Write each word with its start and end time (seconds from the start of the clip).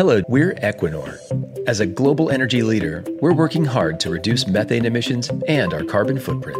Hello, 0.00 0.22
we're 0.28 0.54
Equinor. 0.54 1.18
As 1.68 1.80
a 1.80 1.86
global 1.86 2.30
energy 2.30 2.62
leader, 2.62 3.04
we're 3.20 3.34
working 3.34 3.66
hard 3.66 4.00
to 4.00 4.08
reduce 4.08 4.46
methane 4.46 4.86
emissions 4.86 5.28
and 5.46 5.74
our 5.74 5.84
carbon 5.84 6.18
footprint. 6.18 6.56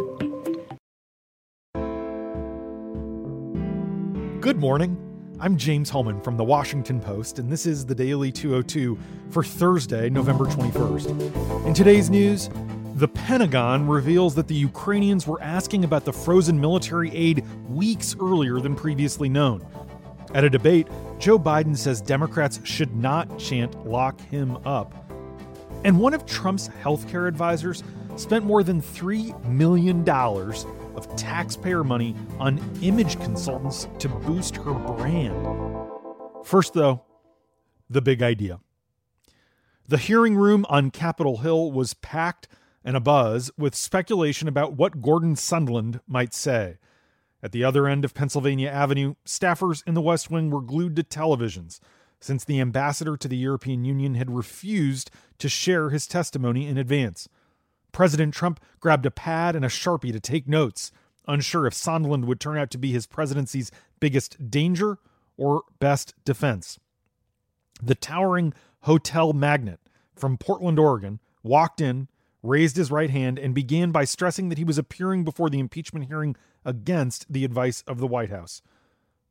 Good 4.41 4.57
morning. 4.57 4.95
I'm 5.39 5.57
James 5.57 5.89
Hohmann 5.89 6.21
from 6.21 6.37
The 6.37 6.43
Washington 6.43 6.99
Post, 6.99 7.39
and 7.39 7.51
this 7.51 7.65
is 7.65 7.83
the 7.83 7.95
Daily 7.95 8.31
202 8.31 8.95
for 9.31 9.43
Thursday, 9.43 10.07
November 10.07 10.45
21st. 10.45 11.65
In 11.65 11.73
today's 11.73 12.11
news, 12.11 12.47
the 12.93 13.07
Pentagon 13.07 13.87
reveals 13.87 14.35
that 14.35 14.47
the 14.47 14.53
Ukrainians 14.53 15.25
were 15.25 15.41
asking 15.41 15.83
about 15.83 16.05
the 16.05 16.13
frozen 16.13 16.61
military 16.61 17.11
aid 17.15 17.43
weeks 17.67 18.15
earlier 18.21 18.59
than 18.59 18.75
previously 18.75 19.29
known. 19.29 19.65
At 20.33 20.43
a 20.43 20.49
debate, 20.49 20.87
Joe 21.19 21.37
Biden 21.37 21.77
says 21.77 22.01
Democrats 22.01 22.59
should 22.63 22.95
not 22.95 23.37
chant 23.37 23.85
lock 23.85 24.19
him 24.21 24.57
up. 24.65 24.93
And 25.83 25.99
one 25.99 26.13
of 26.13 26.25
Trump's 26.25 26.69
healthcare 26.83 27.27
advisors 27.27 27.83
spent 28.15 28.45
more 28.45 28.63
than 28.63 28.81
$3 28.81 29.43
million 29.45 30.07
of 30.07 31.15
taxpayer 31.15 31.83
money 31.83 32.15
on 32.39 32.59
image 32.81 33.19
consultants 33.19 33.87
to 33.99 34.07
boost 34.07 34.55
her 34.57 34.73
brand. 34.73 35.35
First, 36.43 36.73
though, 36.73 37.03
the 37.89 38.01
big 38.01 38.21
idea. 38.21 38.59
The 39.87 39.97
hearing 39.97 40.35
room 40.35 40.65
on 40.69 40.91
Capitol 40.91 41.39
Hill 41.39 41.71
was 41.71 41.93
packed 41.95 42.47
and 42.83 42.95
abuzz 42.95 43.51
with 43.57 43.75
speculation 43.75 44.47
about 44.47 44.73
what 44.73 45.01
Gordon 45.01 45.35
Sondland 45.35 45.99
might 46.07 46.33
say. 46.33 46.77
At 47.43 47.51
the 47.51 47.63
other 47.63 47.87
end 47.87 48.05
of 48.05 48.13
Pennsylvania 48.13 48.69
Avenue, 48.69 49.15
staffers 49.25 49.83
in 49.87 49.93
the 49.93 50.01
West 50.01 50.29
Wing 50.29 50.49
were 50.49 50.61
glued 50.61 50.95
to 50.95 51.03
televisions 51.03 51.79
since 52.19 52.45
the 52.45 52.61
ambassador 52.61 53.17
to 53.17 53.27
the 53.27 53.37
European 53.37 53.83
Union 53.83 54.13
had 54.13 54.29
refused 54.29 55.09
to 55.39 55.49
share 55.49 55.89
his 55.89 56.05
testimony 56.05 56.67
in 56.67 56.77
advance. 56.77 57.27
President 57.91 58.33
Trump 58.33 58.59
grabbed 58.79 59.05
a 59.05 59.11
pad 59.11 59.55
and 59.55 59.65
a 59.65 59.69
sharpie 59.69 60.13
to 60.13 60.19
take 60.19 60.47
notes, 60.47 60.91
unsure 61.27 61.65
if 61.65 61.73
Sondland 61.73 62.25
would 62.25 62.39
turn 62.39 62.57
out 62.57 62.69
to 62.71 62.77
be 62.77 62.91
his 62.91 63.07
presidency's 63.07 63.71
biggest 63.99 64.49
danger 64.49 64.99
or 65.35 65.63
best 65.79 66.13
defense. 66.23 66.79
The 67.81 67.95
towering 67.95 68.53
hotel 68.81 69.33
magnate 69.33 69.79
from 70.15 70.37
Portland, 70.37 70.77
Oregon, 70.77 71.19
walked 71.41 71.81
in, 71.81 72.07
raised 72.43 72.77
his 72.77 72.91
right 72.91 73.09
hand, 73.09 73.39
and 73.39 73.55
began 73.55 73.91
by 73.91 74.03
stressing 74.03 74.49
that 74.49 74.57
he 74.59 74.63
was 74.63 74.77
appearing 74.77 75.23
before 75.23 75.49
the 75.49 75.59
impeachment 75.59 76.05
hearing 76.05 76.35
against 76.65 77.31
the 77.31 77.45
advice 77.45 77.83
of 77.87 77.99
the 77.99 78.07
White 78.07 78.29
House. 78.29 78.61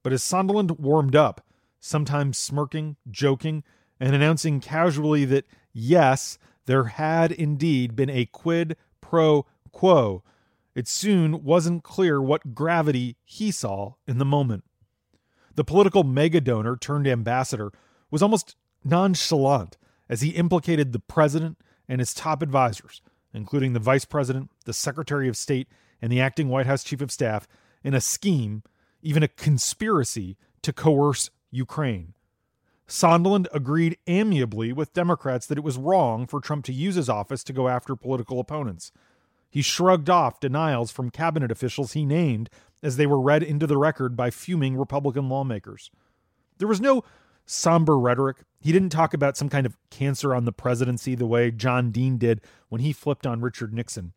But 0.02 0.12
as 0.12 0.22
Sondland 0.22 0.78
warmed 0.78 1.14
up, 1.14 1.44
sometimes 1.78 2.38
smirking, 2.38 2.96
joking, 3.10 3.64
and 3.98 4.14
announcing 4.14 4.60
casually 4.60 5.24
that 5.26 5.46
yes, 5.72 6.38
there 6.66 6.84
had 6.84 7.32
indeed 7.32 7.96
been 7.96 8.10
a 8.10 8.26
quid 8.26 8.76
pro 9.00 9.46
quo, 9.72 10.22
it 10.74 10.88
soon 10.88 11.44
wasn't 11.44 11.82
clear 11.82 12.20
what 12.20 12.54
gravity 12.54 13.16
he 13.24 13.50
saw 13.50 13.94
in 14.06 14.18
the 14.18 14.24
moment. 14.24 14.64
The 15.54 15.64
political 15.64 16.04
mega 16.04 16.40
donor 16.40 16.76
turned 16.76 17.06
ambassador 17.06 17.72
was 18.10 18.22
almost 18.22 18.56
nonchalant 18.84 19.76
as 20.08 20.20
he 20.20 20.30
implicated 20.30 20.92
the 20.92 21.00
president 21.00 21.58
and 21.88 22.00
his 22.00 22.14
top 22.14 22.42
advisors, 22.42 23.02
including 23.34 23.72
the 23.72 23.80
vice 23.80 24.04
president, 24.04 24.50
the 24.64 24.72
secretary 24.72 25.28
of 25.28 25.36
state, 25.36 25.68
and 26.00 26.10
the 26.10 26.20
acting 26.20 26.48
White 26.48 26.66
House 26.66 26.84
chief 26.84 27.00
of 27.00 27.10
staff 27.10 27.46
in 27.82 27.94
a 27.94 28.00
scheme, 28.00 28.62
even 29.02 29.22
a 29.22 29.28
conspiracy, 29.28 30.36
to 30.62 30.72
coerce 30.72 31.30
Ukraine. 31.50 32.14
Sondland 32.86 33.46
agreed 33.52 33.96
amiably 34.08 34.72
with 34.72 34.92
Democrats 34.92 35.46
that 35.46 35.58
it 35.58 35.64
was 35.64 35.78
wrong 35.78 36.26
for 36.26 36.40
Trump 36.40 36.64
to 36.64 36.72
use 36.72 36.96
his 36.96 37.08
office 37.08 37.44
to 37.44 37.52
go 37.52 37.68
after 37.68 37.94
political 37.94 38.40
opponents. 38.40 38.90
He 39.48 39.62
shrugged 39.62 40.10
off 40.10 40.40
denials 40.40 40.90
from 40.90 41.10
cabinet 41.10 41.50
officials 41.50 41.92
he 41.92 42.04
named 42.04 42.50
as 42.82 42.96
they 42.96 43.06
were 43.06 43.20
read 43.20 43.42
into 43.42 43.66
the 43.66 43.78
record 43.78 44.16
by 44.16 44.30
fuming 44.30 44.76
Republican 44.76 45.28
lawmakers. 45.28 45.90
There 46.58 46.68
was 46.68 46.80
no 46.80 47.04
somber 47.46 47.98
rhetoric. 47.98 48.38
He 48.60 48.72
didn't 48.72 48.90
talk 48.90 49.14
about 49.14 49.36
some 49.36 49.48
kind 49.48 49.66
of 49.66 49.76
cancer 49.90 50.34
on 50.34 50.44
the 50.44 50.52
presidency 50.52 51.14
the 51.14 51.26
way 51.26 51.50
John 51.50 51.90
Dean 51.90 52.16
did 52.16 52.40
when 52.68 52.80
he 52.80 52.92
flipped 52.92 53.26
on 53.26 53.40
Richard 53.40 53.72
Nixon 53.72 54.12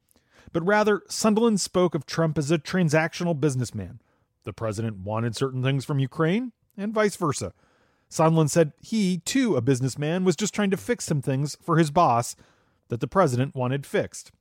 but 0.53 0.66
rather 0.66 1.00
Sondland 1.09 1.59
spoke 1.59 1.96
of 1.96 2.06
Trump 2.06 2.38
as 2.38 2.52
a 2.52 2.58
transactional 2.58 3.40
businessman. 3.40 4.00
The 4.44 4.53
president 4.53 4.97
wanted 4.97 5.36
certain 5.36 5.64
things 5.64 5.84
from 5.84 6.00
Ukraine, 6.00 6.52
and 6.78 6.94
vice 6.94 7.16
versa. 7.16 7.53
Sondland 8.09 8.52
said 8.52 8.74
he, 8.80 9.18
too, 9.18 9.56
a 9.56 9.62
businessman, 9.62 10.24
was 10.24 10.36
just 10.36 10.53
trying 10.53 10.69
to 10.69 10.78
fix 10.78 11.06
some 11.06 11.22
things 11.22 11.58
for 11.62 11.78
his 11.78 11.92
boss 11.92 12.36
that 12.90 13.00
the 13.00 13.08
president 13.08 13.56
wanted 13.56 13.86
fixed. 13.86 14.31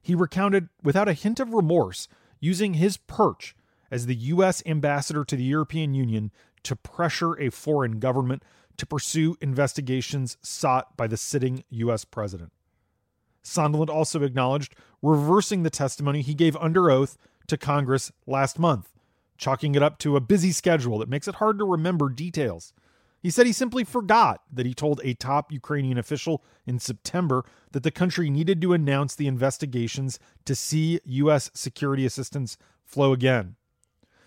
He 0.00 0.14
recounted, 0.14 0.68
without 0.82 1.08
a 1.08 1.12
hint 1.12 1.40
of 1.40 1.52
remorse, 1.52 2.08
using 2.40 2.74
his 2.74 2.96
perch 2.96 3.54
as 3.90 4.06
the 4.06 4.14
U.S. 4.14 4.62
ambassador 4.64 5.24
to 5.24 5.36
the 5.36 5.44
European 5.44 5.94
Union 5.94 6.30
to 6.62 6.74
pressure 6.74 7.38
a 7.38 7.50
foreign 7.50 7.98
government 7.98 8.42
to 8.78 8.86
pursue 8.86 9.36
investigations 9.40 10.36
sought 10.40 10.96
by 10.96 11.06
the 11.06 11.16
sitting 11.16 11.64
U.S. 11.70 12.04
president. 12.04 12.52
Sondland 13.44 13.90
also 13.90 14.22
acknowledged 14.22 14.74
reversing 15.02 15.62
the 15.62 15.70
testimony 15.70 16.22
he 16.22 16.34
gave 16.34 16.56
under 16.56 16.90
oath 16.90 17.18
to 17.46 17.58
Congress 17.58 18.10
last 18.26 18.58
month, 18.58 18.92
chalking 19.36 19.74
it 19.74 19.82
up 19.82 19.98
to 19.98 20.16
a 20.16 20.20
busy 20.20 20.50
schedule 20.50 20.98
that 20.98 21.08
makes 21.08 21.28
it 21.28 21.36
hard 21.36 21.58
to 21.58 21.64
remember 21.64 22.08
details. 22.08 22.72
He 23.20 23.30
said 23.30 23.46
he 23.46 23.52
simply 23.52 23.84
forgot 23.84 24.42
that 24.52 24.66
he 24.66 24.74
told 24.74 25.00
a 25.02 25.14
top 25.14 25.50
Ukrainian 25.50 25.96
official 25.96 26.42
in 26.66 26.78
September 26.78 27.44
that 27.72 27.82
the 27.82 27.90
country 27.90 28.28
needed 28.28 28.60
to 28.60 28.74
announce 28.74 29.14
the 29.14 29.26
investigations 29.26 30.18
to 30.44 30.54
see 30.54 31.00
U.S. 31.04 31.50
security 31.54 32.04
assistance 32.04 32.58
flow 32.84 33.12
again. 33.12 33.56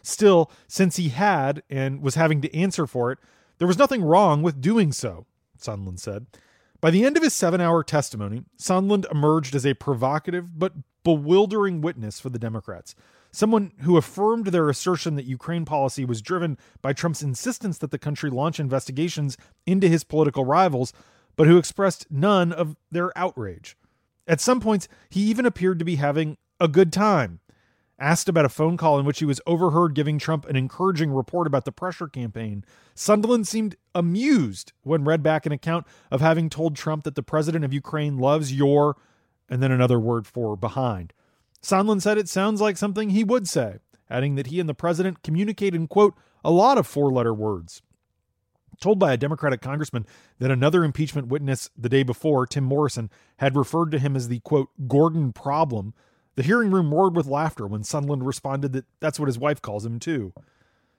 Still, 0.02 0.52
since 0.68 0.96
he 0.96 1.10
had 1.10 1.62
and 1.70 2.02
was 2.02 2.16
having 2.16 2.42
to 2.42 2.56
answer 2.56 2.88
for 2.88 3.12
it, 3.12 3.20
there 3.60 3.68
was 3.68 3.78
nothing 3.78 4.04
wrong 4.04 4.42
with 4.42 4.62
doing 4.62 4.92
so, 4.92 5.26
Sondland 5.60 6.00
said. 6.00 6.26
By 6.80 6.92
the 6.92 7.04
end 7.04 7.18
of 7.18 7.24
his 7.24 7.34
seven 7.34 7.60
hour 7.60 7.84
testimony, 7.84 8.44
Sondland 8.58 9.10
emerged 9.12 9.56
as 9.56 9.66
a 9.66 9.74
provocative 9.74 10.60
but 10.60 10.74
bewildering 11.04 11.82
witness 11.82 12.20
for 12.20 12.30
the 12.30 12.40
Democrats. 12.40 12.94
Someone 13.32 13.72
who 13.80 13.98
affirmed 13.98 14.48
their 14.48 14.70
assertion 14.70 15.16
that 15.16 15.26
Ukraine 15.26 15.66
policy 15.66 16.06
was 16.06 16.22
driven 16.22 16.58
by 16.82 16.94
Trump's 16.94 17.24
insistence 17.24 17.78
that 17.80 17.92
the 17.92 17.98
country 17.98 18.30
launch 18.30 18.60
investigations 18.60 19.38
into 19.66 19.88
his 19.88 20.04
political 20.04 20.46
rivals, 20.46 20.94
but 21.36 21.48
who 21.48 21.58
expressed 21.58 22.08
none 22.10 22.52
of 22.52 22.76
their 22.92 23.16
outrage. 23.18 23.76
At 24.28 24.42
some 24.42 24.60
points, 24.60 24.88
he 25.10 25.22
even 25.22 25.46
appeared 25.46 25.80
to 25.80 25.86
be 25.86 25.96
having 25.96 26.38
a 26.60 26.68
good 26.68 26.92
time, 26.92 27.40
Asked 28.00 28.30
about 28.30 28.46
a 28.46 28.50
phone 28.50 28.78
call 28.78 29.00
in 29.00 29.08
which 29.08 29.20
he 29.20 29.26
was 29.26 29.42
overheard 29.48 29.96
giving 29.96 30.20
Trump 30.20 30.46
an 30.46 30.56
encouraging 30.56 31.12
report 31.12 31.48
about 31.48 31.66
the 31.66 31.72
pressure 31.72 32.08
campaign, 32.08 32.64
Sondland 32.96 33.48
seemed 33.48 33.76
amused 33.98 34.74
when 34.84 35.04
read 35.04 35.24
back 35.24 35.46
an 35.46 35.52
account 35.52 35.88
of 36.12 36.22
having 36.22 36.50
told 36.50 36.76
Trump 36.76 37.04
that 37.04 37.16
the 37.16 37.24
president 37.24 37.66
of 37.66 37.74
Ukraine 37.74 38.18
loves 38.18 38.54
your, 38.54 38.96
and 39.50 39.62
then 39.62 39.72
another 39.72 40.00
word 40.00 40.28
for 40.28 40.56
behind. 40.56 41.14
Sondland 41.62 42.02
said 42.02 42.18
it 42.18 42.30
sounds 42.30 42.62
like 42.62 42.78
something 42.78 43.10
he 43.10 43.24
would 43.24 43.48
say, 43.48 43.78
adding 44.10 44.36
that 44.36 44.48
he 44.48 44.60
and 44.60 44.70
the 44.70 44.74
president 44.74 45.24
communicate 45.24 45.74
in, 45.74 45.88
quote, 45.88 46.14
a 46.44 46.52
lot 46.52 46.78
of 46.78 46.86
four 46.86 47.12
letter 47.12 47.34
words. 47.34 47.82
Told 48.80 49.00
by 49.00 49.12
a 49.12 49.18
Democratic 49.18 49.60
congressman 49.60 50.06
that 50.38 50.52
another 50.52 50.84
impeachment 50.84 51.30
witness 51.30 51.72
the 51.76 51.90
day 51.90 52.04
before, 52.04 52.46
Tim 52.46 52.64
Morrison, 52.64 53.10
had 53.38 53.56
referred 53.56 53.92
to 53.92 54.00
him 54.00 54.16
as 54.16 54.28
the, 54.28 54.40
quote, 54.42 54.70
Gordon 54.88 55.34
problem, 55.34 55.96
the 56.36 56.44
hearing 56.44 56.70
room 56.70 56.94
roared 56.94 57.16
with 57.16 57.26
laughter 57.26 57.66
when 57.66 57.82
Sondland 57.82 58.24
responded 58.24 58.74
that 58.74 58.86
that's 59.00 59.20
what 59.20 59.28
his 59.28 59.40
wife 59.40 59.62
calls 59.62 59.84
him, 59.84 59.98
too. 59.98 60.32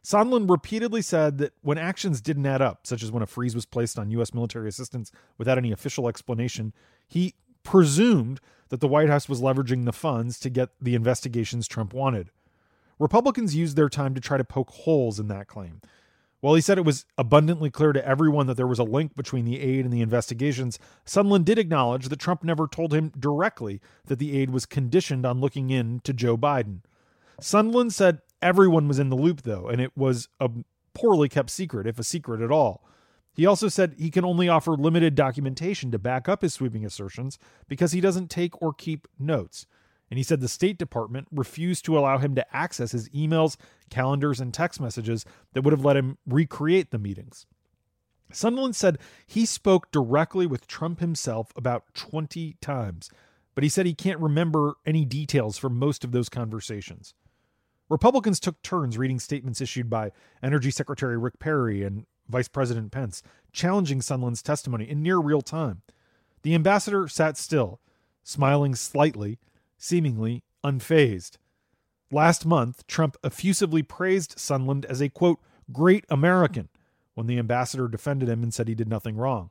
Sondland 0.05 0.49
repeatedly 0.49 1.03
said 1.03 1.39
that 1.39 1.53
when 1.63 1.79
actions 1.79 2.21
didn't 2.21 2.47
add 2.47 2.63
up, 2.63 2.87
such 2.87 3.03
as 3.03 3.11
when 3.11 3.23
a 3.23 3.27
freeze 3.27 3.55
was 3.55 3.67
placed 3.67 3.99
on 3.99 4.11
U.S. 4.13 4.33
military 4.33 4.69
assistance 4.69 5.13
without 5.37 5.59
any 5.59 5.73
official 5.73 6.09
explanation, 6.09 6.73
he 7.07 7.35
presumed 7.63 8.41
that 8.69 8.81
the 8.81 8.89
White 8.89 9.09
House 9.09 9.29
was 9.29 9.41
leveraging 9.41 9.85
the 9.85 9.93
funds 9.93 10.39
to 10.41 10.51
get 10.51 10.71
the 10.81 10.95
investigations 10.95 11.67
Trump 11.67 11.93
wanted. 11.93 12.31
Republicans 12.99 13.55
used 13.55 13.77
their 13.77 13.89
time 13.89 14.15
to 14.15 14.21
try 14.21 14.37
to 14.37 14.45
poke 14.45 14.71
holes 14.71 15.21
in 15.21 15.29
that 15.29 15.47
claim, 15.47 15.81
while 16.41 16.55
he 16.55 16.61
said 16.61 16.79
it 16.79 16.85
was 16.85 17.05
abundantly 17.17 17.71
clear 17.71 17.93
to 17.93 18.07
everyone 18.07 18.47
that 18.47 18.57
there 18.57 18.67
was 18.67 18.79
a 18.79 18.85
link 18.85 19.17
between 19.17 19.45
the 19.45 19.61
aid 19.61 19.85
and 19.85 19.93
the 19.93 20.01
investigations, 20.01 20.79
Sondland 21.05 21.45
did 21.45 21.59
acknowledge 21.59 22.09
that 22.09 22.21
Trump 22.21 22.45
never 22.45 22.69
told 22.69 22.95
him 22.95 23.13
directly 23.19 23.81
that 24.07 24.21
the 24.21 24.39
aid 24.39 24.51
was 24.51 24.65
conditioned 24.65 25.27
on 25.27 25.41
looking 25.41 25.71
in 25.71 26.01
to 26.05 26.13
Joe 26.13 26.37
Biden. 26.37 26.81
Sondland 27.41 27.93
said 27.93 28.21
everyone 28.43 28.89
was 28.89 28.99
in 28.99 29.09
the 29.09 29.17
loop, 29.17 29.43
though, 29.43 29.69
and 29.69 29.81
it 29.81 29.97
was 29.97 30.29
a 30.41 30.51
poorly 30.95 31.29
kept 31.29 31.51
secret, 31.51 31.87
if 31.87 31.99
a 31.99 32.05
secret 32.05 32.41
at 32.41 32.51
all. 32.51 32.85
He 33.35 33.47
also 33.47 33.69
said 33.69 33.95
he 33.97 34.11
can 34.11 34.25
only 34.25 34.49
offer 34.49 34.73
limited 34.73 35.15
documentation 35.15 35.91
to 35.93 35.99
back 35.99 36.29
up 36.29 36.43
his 36.43 36.55
sweeping 36.55 36.85
assertions 36.85 37.39
because 37.69 37.93
he 37.93 38.01
doesn't 38.01 38.31
take 38.31 38.61
or 38.61 38.73
keep 38.73 39.07
notes 39.19 39.67
and 40.11 40.19
he 40.19 40.23
said 40.23 40.41
the 40.41 40.49
State 40.49 40.79
Department 40.79 41.29
refused 41.31 41.85
to 41.85 41.99
allow 41.99 42.19
him 42.19 42.35
to 42.35 42.57
access 42.57 42.93
his 42.93 43.09
emails, 43.11 43.57
calendars, 43.91 44.41
and 44.41 44.53
text 44.53 44.81
messages 44.81 45.25
that 45.53 45.63
would 45.63 45.73
have 45.73 45.85
let 45.85 45.97
him 45.97 46.19
recreate 46.27 46.91
the 46.91 46.99
meetings. 46.99 47.47
Sondland 48.33 48.75
said 48.75 48.99
he 49.27 49.47
spoke 49.47 49.91
directly 49.91 50.47
with 50.47 50.67
Trump 50.67 51.01
himself 51.01 51.53
about 51.57 51.95
20 51.95 52.57
times, 52.61 53.11
but 53.55 53.65
he 53.65 53.71
said 53.71 53.87
he 53.87 53.95
can't 53.95 54.21
remember 54.21 54.75
any 54.87 55.05
details 55.05 55.59
from 55.59 55.79
most 55.79 56.05
of 56.05 56.13
those 56.13 56.29
conversations. 56.29 57.15
Republicans 57.89 58.39
took 58.39 58.61
turns 58.63 58.99
reading 58.99 59.19
statements 59.19 59.61
issued 59.61 59.89
by 59.89 60.13
Energy 60.43 60.71
Secretary 60.71 61.17
Rick 61.17 61.39
Perry 61.39 61.83
and 61.83 62.07
Vice 62.29 62.49
President 62.49 62.93
Pence, 62.93 63.23
challenging 63.53 64.01
Sondland's 64.01 64.43
testimony 64.43 64.89
in 64.89 65.03
near 65.03 65.19
real 65.19 65.41
time. 65.41 65.83
The 66.43 66.55
ambassador 66.55 67.09
sat 67.09 67.37
still, 67.37 67.81
smiling 68.23 68.75
slightly, 68.75 69.39
seemingly 69.79 70.43
unfazed. 70.65 71.39
Last 72.11 72.47
month, 72.47 72.87
Trump 72.87 73.17
effusively 73.25 73.83
praised 73.83 74.37
Sondland 74.37 74.85
as 74.87 75.01
a 75.01 75.09
quote, 75.09 75.41
great 75.73 76.05
American 76.09 76.69
when 77.15 77.27
the 77.27 77.39
ambassador 77.39 77.89
defended 77.89 78.29
him 78.29 78.43
and 78.43 78.53
said 78.53 78.69
he 78.69 78.75
did 78.75 78.89
nothing 78.89 79.17
wrong. 79.17 79.51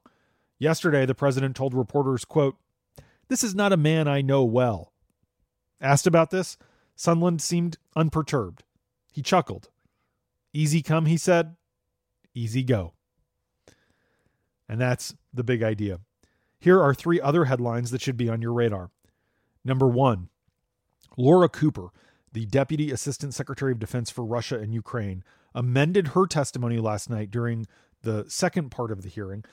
Yesterday, 0.59 1.05
the 1.05 1.13
president 1.13 1.55
told 1.55 1.73
reporters, 1.73 2.25
quote, 2.25 2.57
This 3.27 3.43
is 3.43 3.53
not 3.53 3.73
a 3.73 3.77
man 3.77 4.07
I 4.07 4.21
know 4.21 4.43
well. 4.43 4.93
Asked 5.79 6.07
about 6.07 6.31
this, 6.31 6.57
Sondland 6.97 7.41
seemed 7.41 7.77
unperturbed. 7.95 8.63
He 9.11 9.21
chuckled. 9.21 9.69
Easy 10.53 10.81
come, 10.81 11.05
he 11.05 11.17
said. 11.17 11.55
Easy 12.33 12.63
go. 12.63 12.93
And 14.67 14.81
that's 14.81 15.15
the 15.33 15.43
big 15.43 15.63
idea. 15.63 15.99
Here 16.59 16.81
are 16.81 16.93
three 16.93 17.21
other 17.21 17.45
headlines 17.45 17.91
that 17.91 18.01
should 18.01 18.17
be 18.17 18.29
on 18.29 18.41
your 18.41 18.53
radar. 18.53 18.89
Number 19.63 19.87
one, 19.87 20.29
Laura 21.17 21.49
Cooper, 21.49 21.89
the 22.33 22.45
Deputy 22.45 22.91
Assistant 22.91 23.33
Secretary 23.33 23.71
of 23.71 23.79
Defense 23.79 24.09
for 24.09 24.25
Russia 24.25 24.59
and 24.59 24.73
Ukraine, 24.73 25.23
amended 25.53 26.09
her 26.09 26.25
testimony 26.25 26.77
last 26.77 27.09
night 27.09 27.31
during 27.31 27.67
the 28.01 28.25
second 28.27 28.69
part 28.69 28.91
of 28.91 29.01
the 29.01 29.09
hearing 29.09 29.43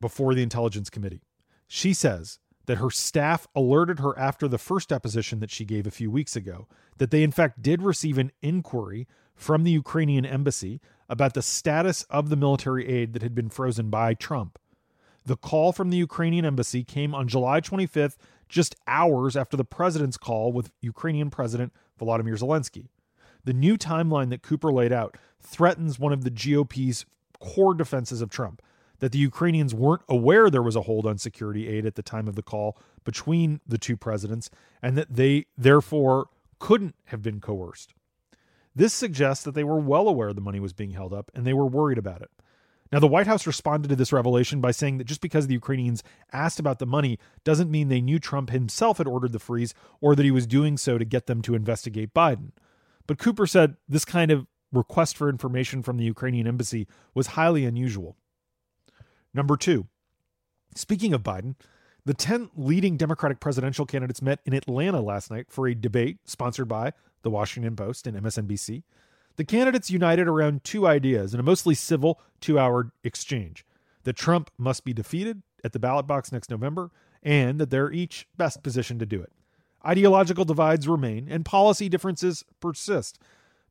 before 0.00 0.34
the 0.34 0.42
Intelligence 0.42 0.90
Committee. 0.90 1.22
She 1.66 1.92
says 1.92 2.38
that 2.66 2.78
her 2.78 2.90
staff 2.90 3.46
alerted 3.54 4.00
her 4.00 4.16
after 4.18 4.46
the 4.46 4.58
first 4.58 4.88
deposition 4.88 5.40
that 5.40 5.50
she 5.50 5.64
gave 5.64 5.86
a 5.86 5.90
few 5.90 6.10
weeks 6.10 6.36
ago 6.36 6.68
that 6.98 7.10
they, 7.10 7.22
in 7.22 7.32
fact, 7.32 7.62
did 7.62 7.82
receive 7.82 8.18
an 8.18 8.32
inquiry 8.42 9.06
from 9.34 9.64
the 9.64 9.70
Ukrainian 9.70 10.24
embassy 10.24 10.80
about 11.08 11.34
the 11.34 11.42
status 11.42 12.02
of 12.04 12.28
the 12.28 12.36
military 12.36 12.86
aid 12.88 13.12
that 13.12 13.22
had 13.22 13.34
been 13.34 13.48
frozen 13.48 13.90
by 13.90 14.14
Trump. 14.14 14.58
The 15.24 15.36
call 15.36 15.72
from 15.72 15.90
the 15.90 15.96
Ukrainian 15.96 16.44
embassy 16.44 16.84
came 16.84 17.14
on 17.14 17.28
July 17.28 17.60
25th, 17.60 18.16
just 18.48 18.76
hours 18.86 19.36
after 19.36 19.56
the 19.56 19.64
president's 19.64 20.16
call 20.16 20.52
with 20.52 20.72
Ukrainian 20.80 21.30
President 21.30 21.72
Volodymyr 22.00 22.38
Zelensky. 22.38 22.88
The 23.44 23.52
new 23.52 23.76
timeline 23.76 24.30
that 24.30 24.42
Cooper 24.42 24.72
laid 24.72 24.92
out 24.92 25.16
threatens 25.40 25.98
one 25.98 26.12
of 26.12 26.24
the 26.24 26.30
GOP's 26.30 27.04
core 27.38 27.74
defenses 27.74 28.20
of 28.20 28.30
Trump 28.30 28.62
that 29.00 29.12
the 29.12 29.18
Ukrainians 29.18 29.74
weren't 29.74 30.02
aware 30.08 30.48
there 30.48 30.62
was 30.62 30.76
a 30.76 30.82
hold 30.82 31.06
on 31.06 31.18
security 31.18 31.68
aid 31.68 31.86
at 31.86 31.94
the 31.94 32.02
time 32.02 32.28
of 32.28 32.36
the 32.36 32.42
call 32.42 32.78
between 33.04 33.60
the 33.66 33.78
two 33.78 33.96
presidents 33.96 34.50
and 34.82 34.96
that 34.96 35.14
they 35.14 35.46
therefore 35.56 36.28
couldn't 36.58 36.94
have 37.06 37.22
been 37.22 37.40
coerced. 37.40 37.94
This 38.74 38.92
suggests 38.92 39.44
that 39.44 39.54
they 39.54 39.64
were 39.64 39.80
well 39.80 40.08
aware 40.08 40.32
the 40.32 40.40
money 40.40 40.60
was 40.60 40.72
being 40.72 40.90
held 40.90 41.12
up 41.12 41.30
and 41.34 41.46
they 41.46 41.54
were 41.54 41.66
worried 41.66 41.98
about 41.98 42.22
it. 42.22 42.30
Now, 42.92 43.00
the 43.00 43.08
White 43.08 43.26
House 43.26 43.46
responded 43.46 43.88
to 43.88 43.96
this 43.96 44.12
revelation 44.12 44.60
by 44.60 44.70
saying 44.70 44.98
that 44.98 45.08
just 45.08 45.20
because 45.20 45.46
the 45.46 45.54
Ukrainians 45.54 46.04
asked 46.32 46.60
about 46.60 46.78
the 46.78 46.86
money 46.86 47.18
doesn't 47.42 47.70
mean 47.70 47.88
they 47.88 48.00
knew 48.00 48.18
Trump 48.18 48.50
himself 48.50 48.98
had 48.98 49.08
ordered 49.08 49.32
the 49.32 49.38
freeze 49.38 49.74
or 50.00 50.14
that 50.14 50.24
he 50.24 50.30
was 50.30 50.46
doing 50.46 50.76
so 50.76 50.98
to 50.98 51.04
get 51.04 51.26
them 51.26 51.42
to 51.42 51.54
investigate 51.54 52.14
Biden. 52.14 52.52
But 53.06 53.18
Cooper 53.18 53.46
said 53.46 53.76
this 53.88 54.04
kind 54.04 54.30
of 54.30 54.46
request 54.72 55.16
for 55.16 55.28
information 55.28 55.82
from 55.82 55.96
the 55.96 56.04
Ukrainian 56.04 56.46
embassy 56.46 56.86
was 57.14 57.28
highly 57.28 57.64
unusual. 57.64 58.16
Number 59.36 59.58
two, 59.58 59.86
speaking 60.74 61.12
of 61.12 61.22
Biden, 61.22 61.56
the 62.06 62.14
10 62.14 62.48
leading 62.56 62.96
Democratic 62.96 63.38
presidential 63.38 63.84
candidates 63.84 64.22
met 64.22 64.40
in 64.46 64.54
Atlanta 64.54 65.02
last 65.02 65.30
night 65.30 65.48
for 65.50 65.68
a 65.68 65.74
debate 65.74 66.20
sponsored 66.24 66.68
by 66.68 66.94
The 67.20 67.28
Washington 67.28 67.76
Post 67.76 68.06
and 68.06 68.16
MSNBC. 68.16 68.82
The 69.36 69.44
candidates 69.44 69.90
united 69.90 70.26
around 70.26 70.64
two 70.64 70.86
ideas 70.86 71.34
in 71.34 71.40
a 71.40 71.42
mostly 71.42 71.74
civil 71.74 72.18
two 72.40 72.58
hour 72.58 72.92
exchange 73.04 73.66
that 74.04 74.16
Trump 74.16 74.50
must 74.56 74.86
be 74.86 74.94
defeated 74.94 75.42
at 75.62 75.74
the 75.74 75.78
ballot 75.78 76.06
box 76.06 76.32
next 76.32 76.48
November, 76.48 76.90
and 77.22 77.60
that 77.60 77.68
they're 77.68 77.92
each 77.92 78.26
best 78.38 78.62
positioned 78.62 79.00
to 79.00 79.06
do 79.06 79.20
it. 79.20 79.32
Ideological 79.84 80.46
divides 80.46 80.88
remain 80.88 81.28
and 81.28 81.44
policy 81.44 81.90
differences 81.90 82.42
persist, 82.60 83.18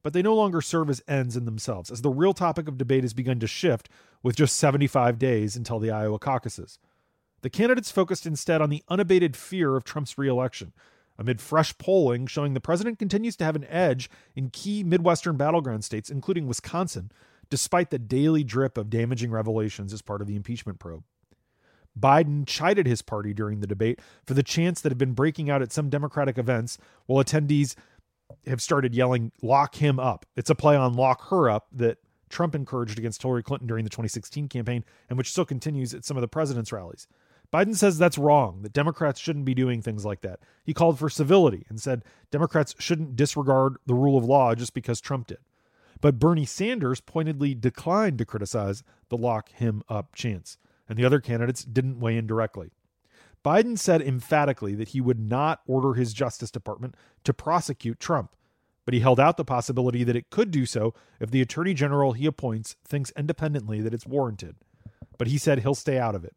but 0.05 0.13
they 0.13 0.21
no 0.21 0.35
longer 0.35 0.61
serve 0.61 0.87
as 0.91 1.01
ends 1.07 1.35
in 1.35 1.45
themselves, 1.45 1.89
as 1.89 2.03
the 2.03 2.11
real 2.11 2.35
topic 2.35 2.67
of 2.67 2.77
debate 2.77 3.03
has 3.03 3.15
begun 3.15 3.39
to 3.39 3.47
shift 3.47 3.89
with 4.21 4.35
just 4.35 4.55
75 4.55 5.17
days 5.17 5.55
until 5.55 5.79
the 5.79 5.89
Iowa 5.89 6.19
caucuses. 6.19 6.77
The 7.41 7.49
candidates 7.49 7.89
focused 7.89 8.27
instead 8.27 8.61
on 8.61 8.69
the 8.69 8.83
unabated 8.87 9.35
fear 9.35 9.75
of 9.75 9.83
Trump's 9.83 10.15
reelection, 10.15 10.73
amid 11.17 11.41
fresh 11.41 11.75
polling 11.79 12.27
showing 12.27 12.53
the 12.53 12.61
president 12.61 12.99
continues 12.99 13.35
to 13.37 13.45
have 13.45 13.55
an 13.55 13.65
edge 13.65 14.07
in 14.35 14.51
key 14.51 14.83
Midwestern 14.83 15.37
battleground 15.37 15.83
states, 15.83 16.11
including 16.11 16.45
Wisconsin, 16.45 17.11
despite 17.49 17.89
the 17.89 17.97
daily 17.97 18.43
drip 18.43 18.77
of 18.77 18.91
damaging 18.91 19.31
revelations 19.31 19.91
as 19.91 20.03
part 20.03 20.21
of 20.21 20.27
the 20.27 20.35
impeachment 20.35 20.77
probe. 20.77 21.03
Biden 21.99 22.45
chided 22.45 22.85
his 22.85 23.01
party 23.01 23.33
during 23.33 23.59
the 23.59 23.67
debate 23.67 23.99
for 24.25 24.33
the 24.33 24.43
chants 24.43 24.81
that 24.81 24.91
have 24.91 24.97
been 24.97 25.13
breaking 25.13 25.49
out 25.49 25.61
at 25.61 25.71
some 25.71 25.89
Democratic 25.89 26.37
events, 26.37 26.77
while 27.05 27.23
attendees 27.23 27.75
have 28.47 28.61
started 28.61 28.93
yelling, 28.93 29.31
lock 29.41 29.75
him 29.75 29.99
up. 29.99 30.25
It's 30.35 30.49
a 30.49 30.55
play 30.55 30.75
on 30.75 30.93
lock 30.93 31.29
her 31.29 31.49
up 31.49 31.67
that 31.73 31.97
Trump 32.29 32.55
encouraged 32.55 32.97
against 32.97 33.21
Hillary 33.21 33.43
Clinton 33.43 33.67
during 33.67 33.83
the 33.83 33.89
2016 33.89 34.47
campaign 34.47 34.83
and 35.09 35.17
which 35.17 35.31
still 35.31 35.45
continues 35.45 35.93
at 35.93 36.05
some 36.05 36.17
of 36.17 36.21
the 36.21 36.27
president's 36.27 36.71
rallies. 36.71 37.07
Biden 37.53 37.75
says 37.75 37.97
that's 37.97 38.17
wrong, 38.17 38.63
that 38.63 38.73
Democrats 38.73 39.19
shouldn't 39.19 39.45
be 39.45 39.53
doing 39.53 39.81
things 39.81 40.03
like 40.03 40.21
that. 40.21 40.39
He 40.63 40.73
called 40.73 40.97
for 40.97 41.09
civility 41.09 41.65
and 41.69 41.79
said 41.79 42.03
Democrats 42.31 42.75
shouldn't 42.79 43.15
disregard 43.15 43.77
the 43.85 43.93
rule 43.93 44.17
of 44.17 44.25
law 44.25 44.55
just 44.55 44.73
because 44.73 44.99
Trump 44.99 45.27
did. 45.27 45.37
But 46.01 46.19
Bernie 46.19 46.45
Sanders 46.45 46.99
pointedly 46.99 47.53
declined 47.53 48.17
to 48.17 48.25
criticize 48.25 48.83
the 49.09 49.17
lock 49.17 49.49
him 49.49 49.83
up 49.87 50.13
chants 50.15 50.57
and 50.89 50.97
the 50.97 51.05
other 51.05 51.19
candidates 51.19 51.63
didn't 51.63 51.99
weigh 51.99 52.17
in 52.17 52.27
directly. 52.27 52.71
Biden 53.45 53.77
said 53.77 54.01
emphatically 54.01 54.73
that 54.73 54.89
he 54.89 54.99
would 54.99 55.19
not 55.19 55.61
order 55.67 55.93
his 55.93 56.13
Justice 56.13 56.49
Department 56.49 56.95
to 57.23 57.31
prosecute 57.31 57.99
Trump, 57.99 58.35
but 58.85 58.95
he 58.95 59.01
held 59.01 59.19
out 59.19 59.37
the 59.37 59.45
possibility 59.45 60.03
that 60.03 60.15
it 60.15 60.31
could 60.31 60.49
do 60.49 60.65
so 60.65 60.95
if 61.19 61.29
the 61.29 61.41
Attorney 61.41 61.75
General 61.75 62.13
he 62.13 62.25
appoints 62.25 62.75
thinks 62.83 63.11
independently 63.15 63.81
that 63.81 63.93
it's 63.93 64.07
warranted. 64.07 64.55
But 65.19 65.27
he 65.27 65.37
said 65.37 65.59
he'll 65.59 65.75
stay 65.75 65.99
out 65.99 66.15
of 66.15 66.25
it. 66.25 66.35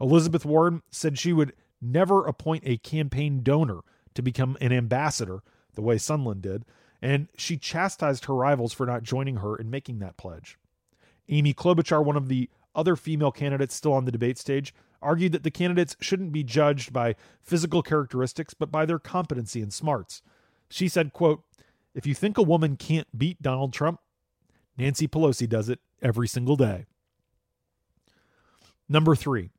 Elizabeth 0.00 0.46
Warren 0.46 0.82
said 0.90 1.18
she 1.18 1.34
would 1.34 1.52
never 1.82 2.24
appoint 2.24 2.62
a 2.66 2.78
campaign 2.78 3.42
donor 3.42 3.80
to 4.14 4.22
become 4.22 4.56
an 4.62 4.72
ambassador, 4.72 5.42
the 5.74 5.82
way 5.82 5.96
Sondland 5.96 6.40
did, 6.40 6.64
and 7.02 7.28
she 7.36 7.58
chastised 7.58 8.24
her 8.24 8.34
rivals 8.34 8.72
for 8.72 8.86
not 8.86 9.02
joining 9.02 9.36
her 9.36 9.54
in 9.54 9.68
making 9.68 9.98
that 9.98 10.16
pledge. 10.16 10.58
Amy 11.28 11.52
Klobuchar, 11.52 12.02
one 12.02 12.16
of 12.16 12.28
the 12.28 12.48
other 12.74 12.96
female 12.96 13.32
candidates 13.32 13.74
still 13.74 13.92
on 13.92 14.06
the 14.06 14.12
debate 14.12 14.38
stage 14.38 14.74
argued 15.02 15.32
that 15.32 15.42
the 15.42 15.50
candidates 15.50 15.96
shouldn't 16.00 16.32
be 16.32 16.44
judged 16.44 16.92
by 16.92 17.16
physical 17.42 17.82
characteristics 17.82 18.54
but 18.54 18.70
by 18.70 18.86
their 18.86 18.98
competency 18.98 19.60
and 19.60 19.72
smarts. 19.72 20.22
She 20.68 20.88
said, 20.88 21.12
quote, 21.12 21.44
"If 21.94 22.06
you 22.06 22.14
think 22.14 22.38
a 22.38 22.42
woman 22.42 22.76
can't 22.76 23.18
beat 23.18 23.42
Donald 23.42 23.72
Trump, 23.72 24.00
Nancy 24.76 25.06
Pelosi 25.06 25.48
does 25.48 25.68
it 25.68 25.80
every 26.00 26.28
single 26.28 26.56
day." 26.56 26.86
Number 28.88 29.14
3. 29.14 29.50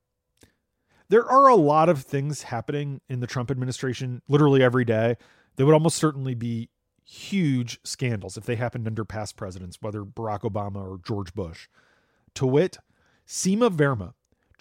There 1.09 1.25
are 1.29 1.47
a 1.47 1.55
lot 1.55 1.89
of 1.89 2.03
things 2.03 2.43
happening 2.43 3.01
in 3.07 3.19
the 3.19 3.27
Trump 3.27 3.51
administration 3.51 4.21
literally 4.27 4.63
every 4.63 4.85
day 4.85 5.17
that 5.55 5.65
would 5.65 5.73
almost 5.73 5.97
certainly 5.97 6.33
be 6.33 6.69
huge 7.05 7.79
scandals 7.83 8.38
if 8.38 8.45
they 8.45 8.55
happened 8.55 8.88
under 8.88 9.05
past 9.05 9.35
presidents, 9.35 9.77
whether 9.81 10.03
Barack 10.03 10.41
Obama 10.41 10.77
or 10.77 11.00
George 11.05 11.33
Bush. 11.33 11.67
To 12.35 12.47
wit, 12.47 12.77
Seema 13.27 13.69
Verma, 13.69 14.13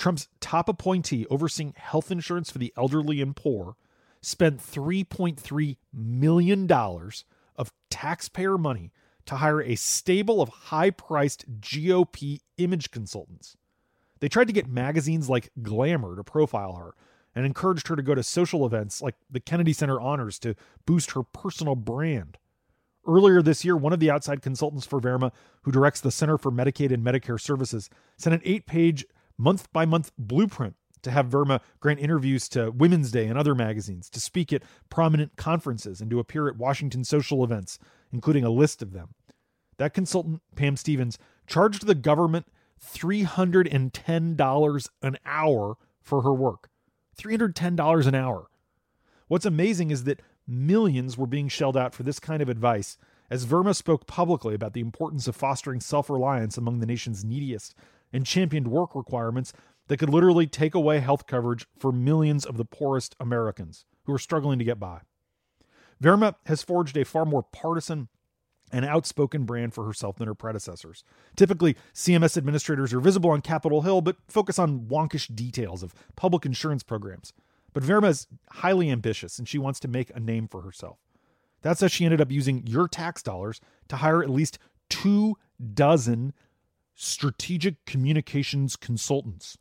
Trump's 0.03 0.27
top 0.41 0.69
appointee 0.69 1.27
overseeing 1.31 1.75
health 1.77 2.11
insurance 2.11 2.51
for 2.51 2.59
the 2.59 2.73
elderly 2.77 3.21
and 3.21 3.37
poor, 3.37 3.77
spent 4.21 4.59
$3.3 4.59 5.77
million 5.93 6.73
of 6.73 7.73
taxpayer 7.89 8.59
money 8.59 8.91
to 9.27 9.37
hire 9.37 9.63
a 9.63 9.77
stable 9.77 10.43
of 10.43 10.49
high 10.49 10.91
priced 10.91 11.61
GOP 11.61 12.41
image 12.59 12.91
consultants. 12.91 13.57
They 14.19 14.29
tried 14.29 14.49
to 14.49 14.53
get 14.53 14.67
magazines 14.67 15.31
like 15.31 15.53
Glamour 15.63 16.17
to 16.17 16.25
profile 16.25 16.73
her 16.73 16.95
and 17.33 17.47
encouraged 17.47 17.87
her 17.87 17.95
to 17.95 18.03
go 18.03 18.17
to 18.17 18.25
social 18.25 18.67
events 18.67 19.03
like 19.03 19.15
the 19.31 19.39
Kennedy 19.39 19.73
Center 19.73 20.01
Honors 20.01 20.41
to 20.41 20.57
boost 20.85 21.13
her 21.13 21.23
personal 21.23 21.77
brand. 21.77 22.39
Earlier 23.07 23.41
this 23.41 23.65
year, 23.65 23.77
one 23.77 23.93
of 23.93 24.01
the 24.01 24.11
outside 24.11 24.43
consultants 24.43 24.85
for 24.85 25.01
Verma, 25.01 25.31
who 25.63 25.71
directs 25.71 26.01
the 26.01 26.11
Center 26.11 26.39
for 26.39 26.51
Medicaid 26.51 26.93
and 26.93 27.07
Medicare 27.07 27.41
Services, 27.41 27.89
sent 28.17 28.35
an 28.35 28.43
eight 28.45 28.67
page, 28.67 29.05
month 29.39 29.73
by 29.73 29.85
month 29.85 30.13
blueprint 30.19 30.75
to 31.03 31.11
have 31.11 31.27
Verma 31.27 31.61
grant 31.81 32.01
interviews 32.01 32.49
to 32.51 32.71
Women's 32.71 33.11
Day 33.11 33.27
and 33.27 33.39
other 33.39 33.55
magazines, 33.55 34.09
to 34.11 34.21
speak 34.21 34.53
at 34.53 34.63
prominent 34.89 35.37
conferences, 35.37 36.01
and 36.01 36.11
to 36.11 36.21
appear 36.21 36.49
at 36.49 36.57
Washington 36.57 37.05
social 37.05 37.45
events, 37.45 37.79
including 38.13 38.45
a 38.45 38.51
list 38.51 38.83
of 38.83 38.93
them. 38.93 39.15
That 39.79 39.95
consultant, 39.95 40.43
Pam 40.55 40.77
Stevens, 40.77 41.19
charged 41.47 41.87
the 41.87 41.95
government 41.95 42.47
$310 42.85 44.89
an 45.03 45.19
hour 45.25 45.77
for 46.01 46.23
her 46.23 46.33
work. 46.33 46.69
$310 47.19 48.07
an 48.07 48.15
hour. 48.15 48.49
What's 49.29 49.47
amazing 49.47 49.91
is 49.91 50.05
that 50.05 50.21
millions 50.47 51.17
were 51.17 51.27
being 51.27 51.49
shelled 51.49 51.77
out 51.77 51.95
for 51.95 52.03
this 52.03 52.21
kind 52.21 52.43
of 52.43 52.49
advice 52.49 52.99
as 53.31 53.47
Verma 53.47 53.75
spoke 53.75 54.07
publicly 54.07 54.55
about 54.55 54.75
the 54.75 54.81
importance 54.81 55.27
of 55.27 55.35
fostering 55.35 55.81
self 55.81 56.11
reliance 56.11 56.59
among 56.59 56.81
the 56.81 56.87
nation's 56.87 57.25
neediest 57.25 57.75
and 58.13 58.27
championed 58.27 58.69
work 58.69 58.95
requirements 58.95 59.53
that 59.89 59.99
could 59.99 60.11
literally 60.11 60.47
take 60.47 60.75
away 60.75 61.01
health 61.01 61.27
coverage 61.27 61.67
for 61.79 61.93
millions 61.93 62.45
of 62.45 62.57
the 62.57 62.65
poorest 62.65 63.17
Americans 63.21 63.85
who 64.05 64.13
are 64.13 64.19
struggling 64.19 64.59
to 64.59 64.65
get 64.65 64.79
by. 64.79 65.01
Verma 66.03 66.35
has 66.47 66.63
forged 66.63 66.97
a 66.97 67.05
far 67.05 67.25
more 67.25 67.43
partisan 67.43 68.09
and 68.73 68.85
outspoken 68.85 69.45
brand 69.45 69.75
for 69.75 69.85
herself 69.85 70.17
than 70.17 70.27
her 70.27 70.35
predecessors. 70.35 71.05
Typically, 71.37 71.77
CMS 71.95 72.37
administrators 72.37 72.93
are 72.95 73.01
visible 73.01 73.31
on 73.31 73.43
Capitol 73.43 73.83
Hill 73.83 74.01
but 74.01 74.17
focus 74.29 74.59
on 74.59 74.87
wonkish 74.87 75.35
details 75.35 75.83
of 75.83 75.95
public 76.17 76.47
insurance 76.47 76.83
programs. 76.83 77.33
But 77.73 77.83
Verma 77.83 78.09
is 78.09 78.27
highly 78.51 78.91
ambitious 78.91 79.39
and 79.39 79.49
she 79.49 79.59
wants 79.59 79.79
to 79.81 79.89
make 79.89 80.11
a 80.15 80.21
name 80.21 80.49
for 80.49 80.63
herself. 80.63 80.99
That's 81.61 81.81
how 81.81 81.87
she 81.87 82.05
ended 82.05 82.21
up 82.21 82.31
using 82.31 82.67
your 82.67 82.89
tax 82.89 83.23
dollars 83.23 83.61
to 83.89 83.97
hire 83.97 84.23
at 84.23 84.31
least 84.31 84.59
two 84.89 85.37
dozen 85.75 86.33
strategic 86.95 87.85
communications 87.85 88.77
consultants. 88.77 89.59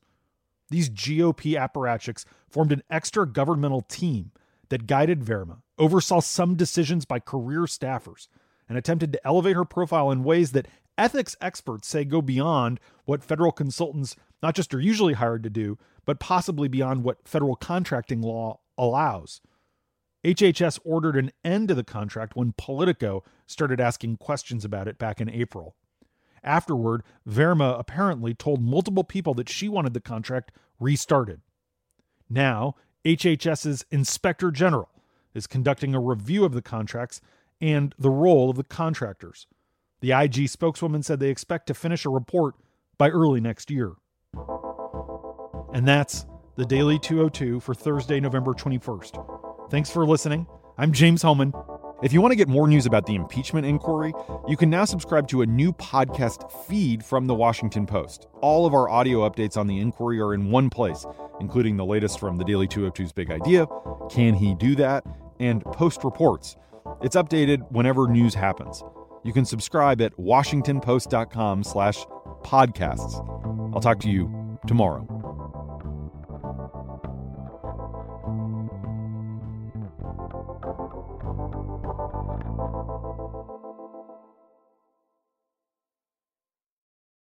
These 0.70 0.90
GOP 0.90 1.54
apparatchiks 1.54 2.26
formed 2.50 2.72
an 2.72 2.84
extra 2.90 3.28
governmental 3.28 3.82
team 3.82 4.32
that 4.70 4.88
guided 4.88 5.22
Verma, 5.22 5.62
oversaw 5.78 6.22
some 6.22 6.56
decisions 6.56 7.04
by 7.06 7.20
career 7.20 7.62
staffers, 7.62 8.28
and 8.70 8.78
attempted 8.78 9.12
to 9.12 9.28
elevate 9.28 9.58
her 9.58 9.66
profile 9.66 10.12
in 10.12 10.24
ways 10.24 10.54
that 10.54 10.68
ethics 10.98 11.36
experts 11.42 11.88
say 11.88 12.06
go 12.06 12.22
beyond 12.22 12.80
what 13.06 13.24
federal 13.24 13.52
consultants 13.52 14.16
not 14.42 14.56
just 14.56 14.74
are 14.74 14.80
usually 14.80 15.14
hired 15.14 15.44
to 15.44 15.50
do, 15.50 15.78
but 16.06 16.20
possibly 16.20 16.68
beyond 16.68 17.04
what 17.04 17.28
federal 17.28 17.56
contracting 17.56 18.22
law 18.22 18.60
allows. 18.78 19.42
HHS 20.24 20.80
ordered 20.86 21.18
an 21.18 21.32
end 21.44 21.68
to 21.68 21.76
the 21.76 21.84
contract 21.84 22.36
when 22.36 22.54
Politico 22.58 23.24
started 23.48 23.82
asking 23.82 24.18
questions 24.18 24.64
about 24.64 24.88
it 24.88 24.98
back 24.98 25.20
in 25.20 25.30
April. 25.30 25.76
Afterward, 26.44 27.04
Verma 27.28 27.80
apparently 27.80 28.34
told 28.34 28.62
multiple 28.62 29.04
people 29.04 29.34
that 29.36 29.50
she 29.50 29.70
wanted 29.70 29.94
the 29.94 30.02
contract 30.02 30.52
restarted. 30.80 31.42
Now, 32.30 32.76
HHS's 33.06 33.86
Inspector 33.92 34.50
General 34.52 34.90
is 35.34 35.48
conducting 35.48 35.94
a 35.94 36.00
review 36.00 36.44
of 36.44 36.54
the 36.54 36.62
contracts 36.62 37.22
and 37.60 37.94
the 37.98 38.10
role 38.10 38.50
of 38.50 38.58
the 38.58 38.64
contractors. 38.64 39.48
The 40.02 40.12
IG 40.12 40.50
spokeswoman 40.50 41.04
said 41.04 41.20
they 41.20 41.30
expect 41.30 41.68
to 41.68 41.74
finish 41.74 42.06
a 42.06 42.10
report 42.10 42.56
by 42.98 43.10
early 43.10 43.40
next 43.40 43.70
year. 43.70 43.94
And 45.74 45.88
that's 45.88 46.26
the 46.56 46.66
Daily 46.66 47.00
202 47.00 47.60
for 47.60 47.74
Thursday, 47.74 48.20
November 48.20 48.54
21st. 48.54 49.70
Thanks 49.70 49.90
for 49.90 50.06
listening. 50.06 50.48
I'm 50.78 50.92
James 50.92 51.22
Hohmann. 51.22 51.54
If 52.02 52.14
you 52.14 52.20
want 52.20 52.32
to 52.32 52.36
get 52.36 52.48
more 52.48 52.68
news 52.68 52.88
about 52.88 53.06
the 53.06 53.14
impeachment 53.14 53.68
inquiry, 53.68 54.12
you 54.48 54.58
can 54.58 54.72
now 54.72 54.86
subscribe 54.86 55.28
to 55.28 55.44
a 55.44 55.46
new 55.46 55.72
podcast 55.72 56.52
feed 56.66 57.06
from 57.06 57.28
the 57.28 57.36
Washington 57.36 57.86
Post. 57.86 58.28
All 58.42 58.66
of 58.66 58.74
our 58.74 58.90
audio 58.90 59.30
updates 59.30 59.56
on 59.56 59.68
the 59.68 59.80
inquiry 59.80 60.20
are 60.20 60.34
in 60.34 60.50
one 60.50 60.72
place, 60.72 61.06
including 61.40 61.78
the 61.78 61.86
latest 61.86 62.20
from 62.20 62.40
the 62.40 62.44
Daily 62.44 62.68
202's 62.68 63.12
Big 63.12 63.30
Idea, 63.30 63.68
Can 64.10 64.34
He 64.34 64.56
Do 64.56 64.74
That, 64.76 65.06
and 65.40 65.64
Post 65.64 66.04
Reports. 66.04 66.56
It's 67.04 67.16
updated 67.16 67.72
whenever 67.72 68.08
news 68.08 68.34
happens. 68.34 68.84
You 69.24 69.32
can 69.32 69.46
subscribe 69.46 70.02
at 70.02 70.14
washingtonpost.com 70.14 71.64
slash 71.64 72.04
podcasts. 72.44 73.14
I'll 73.76 73.82
talk 73.82 74.00
to 74.00 74.10
you 74.10 74.58
tomorrow. 74.66 75.08